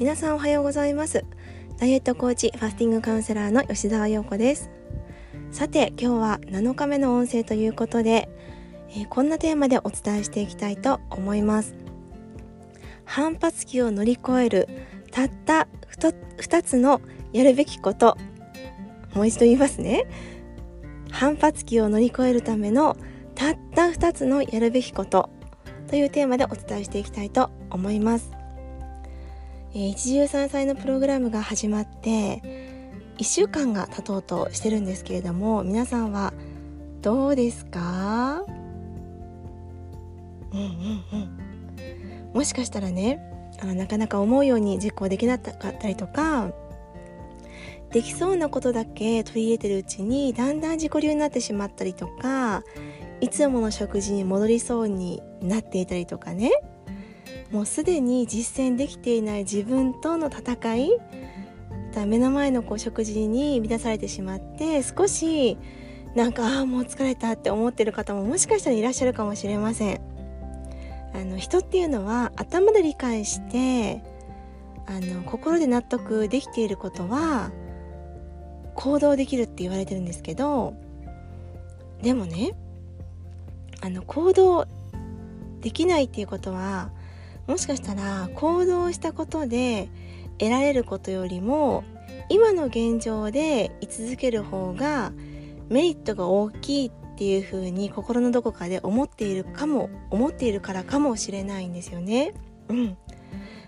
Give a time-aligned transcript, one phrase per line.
[0.00, 1.26] 皆さんおはようございます。
[1.76, 4.70] ダイエットコーチファスティングカウンセラーの吉澤陽子です。
[5.50, 8.30] さて今日は7日目の音声ということで、
[8.88, 11.74] えー、こんなテーマでお伝えしていきたいと思います。
[13.04, 14.68] 反発期を乗り越える
[15.12, 15.68] たった
[15.98, 17.02] 2つの
[17.34, 18.16] やるべきこと。
[19.12, 20.06] もう一度言いますね。
[21.10, 22.96] 反発期を乗り越えるための
[23.34, 25.28] たった2つのやるべきこと。
[25.88, 28.39] というテーマでお伝えしていきたいと思います。
[29.74, 32.42] え、一汁三菜のプログラムが始まって
[33.18, 36.32] 1週間が経とうとしてるんですけれども皆さんは
[37.02, 38.44] どうですか？
[40.52, 40.66] うんうん
[41.12, 41.16] う
[42.30, 42.30] ん。
[42.34, 43.20] もしかしたらね
[43.60, 46.52] あなかなか思うように実行できなかったりとか
[47.92, 52.62] できそうなことだけ取り入れてるうちにだんだん自己流になってしまったりとか
[53.20, 56.50] いつもの食事に戻りそうになっていたりとかね。
[57.50, 60.90] もうすでに実践できていない自分との戦い
[62.06, 65.58] 目の前のこう食事に乱されてしまって少し
[66.14, 70.00] なんかああもう疲れたって思ってる方ももしかしたらいらっしゃるかもしれません。
[71.12, 74.02] あの人っていうのは頭で理解して
[74.86, 77.50] あの心で納得できていることは
[78.74, 80.74] 行動できるって言われてるんですけど
[82.00, 82.54] でもね
[83.80, 84.66] あの行動
[85.60, 86.90] できないっていうことは
[87.50, 89.88] もしかしたら行動したことで
[90.38, 91.82] 得られることよりも
[92.28, 95.10] 今の現状で居続ける方が
[95.68, 102.34] メリットが大きいっていうふうに心のどこかで思っているかも思っているからかもしれないんですよね。
[102.68, 102.96] うん、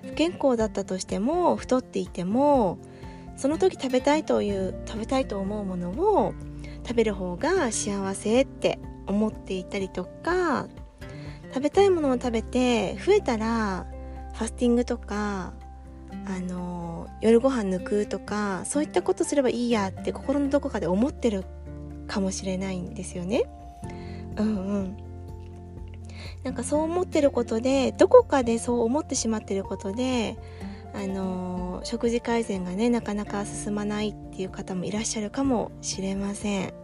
[0.07, 2.79] 不健康だったとしても太っていても
[3.37, 6.35] その時食べたいという食べたいと思うものを
[6.87, 10.69] 食べる方が幸せって思っていたりとか
[11.53, 13.87] 食べたいものを食べて増えたら
[14.35, 15.53] ファスティングとか
[16.27, 21.45] あの夜ご飯抜くとかそういったことすればいいやって心のどこかで思ってる
[22.07, 23.45] かもしれないんですよね。
[24.37, 24.97] うんうん
[26.43, 30.37] なんかそう思ってることでどこかでそう思ってしまってることで
[30.93, 36.82] あの食事改善がねなかなか進まないっていう方もいらっしゃるかもしれません。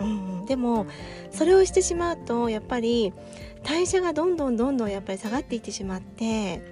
[0.00, 0.86] うん、でも
[1.30, 3.12] それをしてしまうとやっぱり
[3.62, 6.62] 代謝がどんどんどんどんやっぱり下がっていってしまって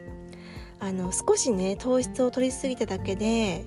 [0.81, 3.65] あの少しね糖質を取りすぎただけで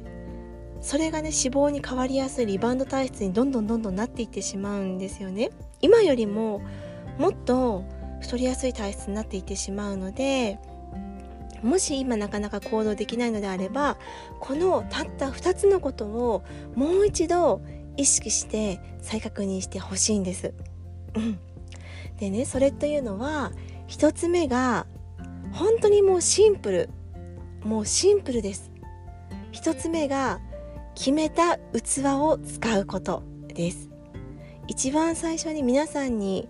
[0.81, 5.49] それがね脂肪に変わりやすいリバウンド体質にどんどんどんどんなっていってしまうんですよね。
[5.81, 6.61] 今よりも
[7.17, 7.83] もっと
[8.21, 10.59] 太りやすい体質になっていってしまうので
[11.63, 13.97] もし今なかなか行動できないのであれば
[14.39, 16.43] このたった2つのことを
[16.75, 17.61] もう一度
[17.97, 20.53] 意識して再確認してほしいんです。
[21.15, 21.39] うん、
[22.19, 23.51] でねそれというのは
[23.87, 24.85] 1つ目が
[25.51, 26.89] 本当にもうシンプル
[27.63, 28.71] もうシンプルです。
[29.53, 30.39] 1つ目が
[30.95, 33.89] 決めた器を使うことです。
[34.67, 36.49] 一番最初に皆さんに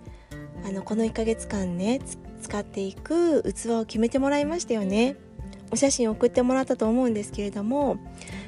[0.65, 2.01] あのこの1ヶ月間ね
[2.41, 5.15] 使っていく器を決めてもらいましたよね。
[5.71, 7.97] お写真送ってもらったと思うんですけれども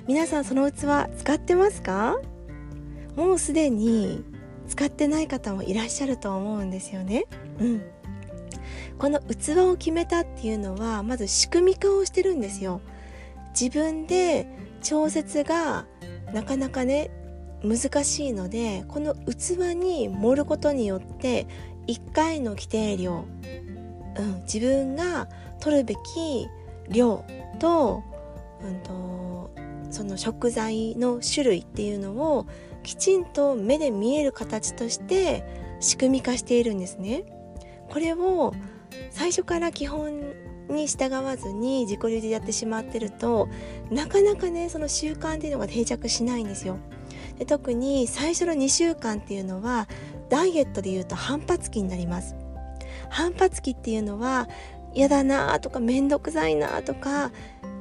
[0.07, 2.17] 皆さんその器使ってますか？
[3.19, 4.23] もうすでに
[4.69, 7.25] 使ってない方もいらっしゃると思うんですよね。
[7.59, 7.81] うん、
[8.97, 12.79] この器を決めたっていうのはまず仕組み化をしてるんですよ。
[13.59, 14.47] 自分で
[14.81, 15.85] 調節が
[16.33, 17.11] なかなかね
[17.61, 21.45] 難しいのでこの器に盛ることによって
[21.87, 23.25] 1回の規定量、
[24.17, 25.27] うん、自分が
[25.59, 26.47] 取るべき
[26.87, 27.25] 量
[27.59, 28.01] と,、
[28.63, 29.28] うんと
[29.89, 32.45] その食材の種類っていうのを
[32.83, 35.43] きちんと目で見える形として
[35.79, 37.23] 仕組み化しているんですね。
[37.89, 38.53] これを
[39.11, 40.33] 最初から基本
[40.69, 43.49] に従わずに自己流でやってしまってると
[43.89, 46.77] なかなかねその習慣っていうのが定着しないんですよ。
[47.37, 49.87] で特に最初の2週間っていうのは
[50.29, 52.35] ダイエットでいうと反発期になります。
[53.09, 54.47] 反発期っていうのは
[54.93, 57.31] 嫌だなとかめんどくさいなとか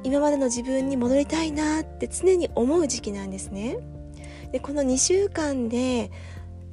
[0.03, 3.77] 今までの自分に戻りたいなって常に思う時期なんですね。
[4.51, 6.11] でこの2週間で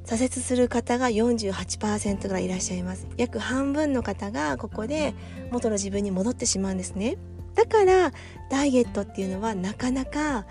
[0.05, 3.07] 挫折する方が48%ぐらいいらっしゃいます。
[3.17, 5.13] 約半分の方がここで
[5.51, 7.17] 元の自分に戻ってしまうんですね。
[7.55, 8.13] だから
[8.49, 10.45] ダイエットっていうのはなかなか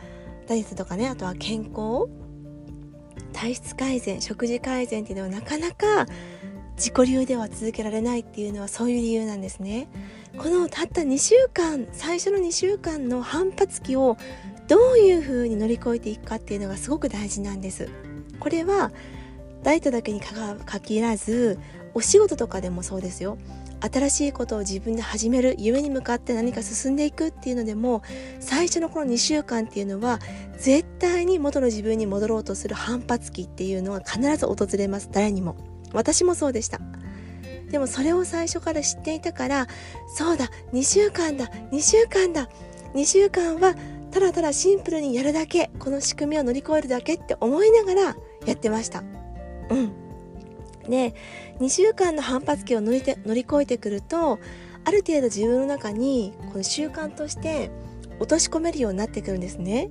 [0.47, 2.09] ダイエットとかねあとは健康
[3.33, 6.07] 体質改善食事改善っていうのはなかなか
[6.77, 9.89] 自己流では続けられないっていうのはそういう理由なんですね。
[10.39, 14.17] このたった2週間最初の2週間の反発期を
[14.69, 17.89] どういうふうに乗り越えていくかっていうのがすごく大事なんです。
[18.39, 18.93] これは
[19.63, 21.59] ダイエットだけに限らず
[21.95, 23.39] お仕事とかでもそうですよ。
[23.81, 28.03] 新しいことを自分で始める夢に向かって何か進んでいくっていうのでも
[28.41, 30.19] 最初のこの2週間っていうのは
[30.59, 35.09] 絶対に元の自分に戻ろうとする反発期っていうのは必ず訪れます。
[35.13, 35.57] 誰にも。
[35.93, 36.81] 私もそうでした。
[37.71, 39.67] でもそれを最初から知っていたから
[40.17, 42.49] そうだ2週間だ2週間だ
[42.95, 43.75] 2週間は
[44.11, 48.17] ただただシンプルにやるだけこの仕組みを乗り越えるだけって思いながら
[48.47, 49.03] やってました。
[49.71, 49.93] うん。
[50.89, 51.15] で
[51.59, 54.39] 2週間の反発期を乗りて乗り越えてくると
[54.85, 57.71] ある程度自分の中にこの習慣として
[58.21, 59.91] 落とし込めるようになってくるんですね。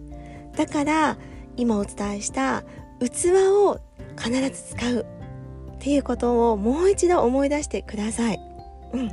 [0.56, 1.18] だから
[1.58, 2.64] 今お伝えした
[3.00, 3.80] 器を
[4.18, 5.06] 必ず使う。
[5.76, 8.40] っていうことをもう一度思い出してください。
[8.94, 9.10] うん、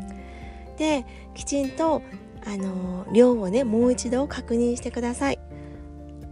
[0.76, 1.05] で
[1.35, 2.03] きちんと
[2.44, 5.38] あの量をねもう一度確認してください。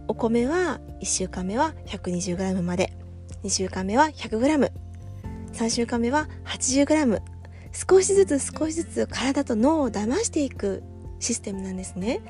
[0.07, 2.93] お米は1週間目は 120g まで。
[3.43, 4.71] 2週間目は 100g
[5.53, 7.21] 3週間目は 80g
[7.73, 10.83] 少しずつ少しずつ体と脳を騙していく
[11.19, 12.21] システムなんですね。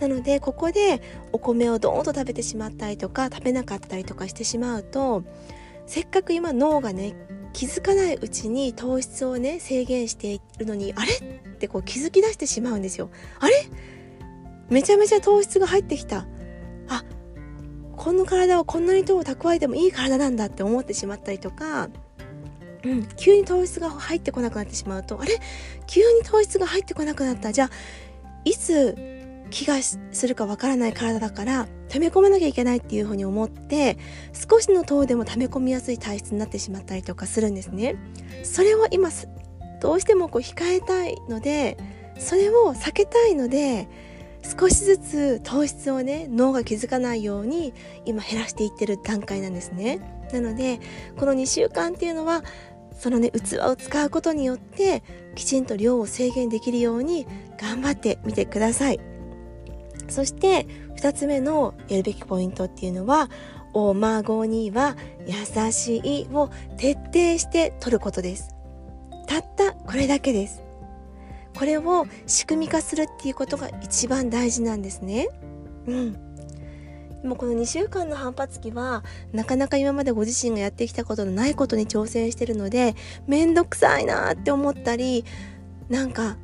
[0.00, 1.00] なのでここで
[1.32, 5.24] お米をドーンと食べてしまったりとか食べなかったりとかしてしまうと
[5.86, 7.14] せっかく今脳がね
[7.52, 11.12] 気づかないうちに糖質をね制限しているのにあれ？
[11.12, 13.10] ってこう気づき出してしまうんですよ。
[13.38, 13.68] あれ？
[14.68, 16.26] めちゃめちゃ糖質が入ってきた。
[16.88, 17.04] あ
[17.96, 21.90] この体はこんなに糖を蓄えてもいい体なんだって思ってしまったりとか
[22.82, 25.38] うん、急に糖質が入ってこなくなってしまうとあれ？
[25.86, 27.52] 急に糖質が入ってこなくなった。
[27.52, 27.70] じゃあ
[28.44, 29.19] いつ
[29.50, 33.98] 気がするかわからない体だから溜め込まなきゃいけないっていうふうに思って
[34.32, 37.96] 少しの糖でも溜め込みやすい体質になってしまったりとかするんですね。
[38.44, 39.10] それを今
[39.80, 41.76] どうしてもこう控えたいので
[42.18, 43.88] それを避けたいので
[44.58, 47.74] 少しずつ糖質をね脳が気づかないように
[48.04, 50.00] 今減らしていってる段階なんですね。
[50.32, 50.80] なので
[51.18, 52.44] この2週間っていうのは
[52.98, 55.02] そのね器を使うことによって
[55.34, 57.26] きちんと量を制限できるように
[57.58, 59.09] 頑張ってみてください。
[60.10, 60.66] そして
[60.96, 63.30] 2つ目のやるべきポイントっていうのは
[63.72, 64.96] お孫には
[65.26, 68.54] 優しいを徹底して取ることです。
[69.26, 70.62] たったこれだけです。
[71.56, 75.28] これを仕組み化するっていうことが一番大事なんですね。
[75.86, 76.12] うん。
[77.22, 82.94] でもこの2週間の反発期はなかなか今までご自身がやってきたことのないことに挑戦してるので
[83.26, 85.24] めんどくさいなって思ったり
[85.90, 86.38] なんか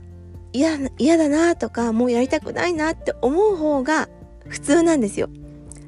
[0.56, 4.08] 嫌だなとかもうやりたくないなって思う方が
[4.48, 5.28] 普通なんですよ。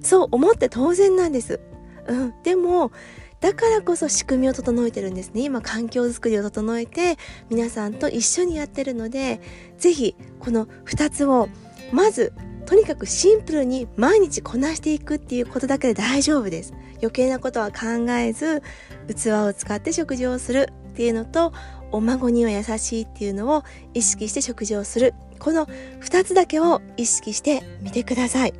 [0.03, 1.61] そう思って当然なんです。
[2.06, 2.93] うん、でも
[3.41, 5.43] だからこそ仕組みを整えてるんですね。
[5.43, 7.17] 今環境づくりを整えて
[7.50, 9.41] 皆さんと一緒にやってるので
[9.79, 11.49] 是非この2つを
[11.93, 12.32] まず
[12.67, 18.62] とにかくシンプルに毎日こなしていくっていうことだけで大丈夫です余計なことは考えず
[19.09, 21.55] 器を使って食事をするっていうのと
[21.93, 23.64] お孫には優しいっていうのを
[23.94, 28.55] 意識して食事をするこの2つだけを意識してみてください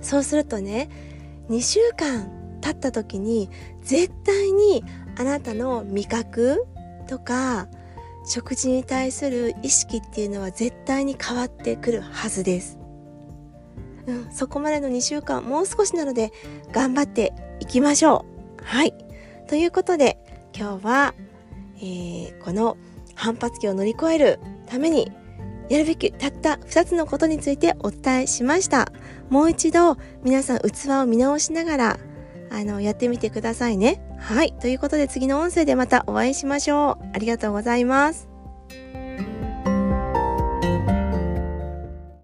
[0.00, 0.88] そうするとね
[1.48, 2.30] 2週間
[2.60, 3.50] 経った時に
[3.82, 4.84] 絶対に
[5.18, 6.64] あなたの味覚
[7.08, 7.68] とか
[8.24, 12.78] 食事に対する意識っていうのは絶対に変わってくるはずです
[14.06, 16.32] うん、そこまでの2週間もう少しなので
[16.72, 18.24] 頑張っていきましょ
[18.60, 18.64] う。
[18.64, 18.94] はい。
[19.48, 20.18] ということで
[20.56, 21.14] 今日は、
[21.82, 22.76] えー、この
[23.14, 25.10] 反発期を乗り越えるために
[25.68, 28.92] やるべきたった2つのことについてお伝えしました。
[29.30, 31.98] もう一度皆さん器を見直しながら
[32.50, 34.02] あのやってみてくださいね。
[34.18, 34.52] はい。
[34.60, 37.04] ということで次の音声でまたお会いしましょう。
[37.14, 38.31] ありがとうございます。